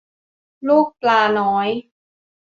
[0.67, 1.67] ลูกปลาน้อย